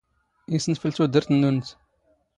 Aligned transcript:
ⵉⵙⵏⴼⵍ 0.55 0.77
ⵜⵓⴷⵔⵜ 0.95 1.13
ⵏⵏⵓⵏⵜ. 1.31 1.67